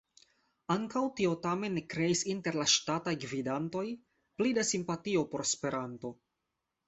[0.75, 3.85] Ankaŭ tio tamen ne kreis inter la ŝtataj gvidantoj
[4.41, 6.13] pli da simpatio por Esperanto.